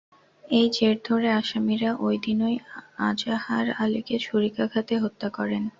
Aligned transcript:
এর 0.43 0.67
জের 0.73 0.95
ধরে 1.07 1.29
আসামিরা 1.39 1.91
ওই 2.05 2.15
দিনই 2.25 2.55
আজাহার 3.01 3.65
আলীকে 3.81 4.15
ছুরিকাঘাতে 4.19 4.93
হত্যা 5.03 5.27
করেন। 5.37 5.63